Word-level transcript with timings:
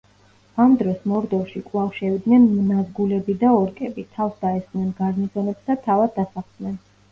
ამ 0.61 0.71
დროს 0.77 1.03
მორდორში 1.11 1.61
კვლავ 1.67 1.91
შევიდნენ 1.97 2.47
ნაზგულები 2.71 3.37
და 3.45 3.53
ორკები, 3.59 4.07
თავს 4.17 4.43
დაესხნენ 4.49 4.91
გარნიზონებს 5.05 5.71
და 5.71 5.81
თავად 5.87 6.21
დასახლდნენ. 6.21 6.77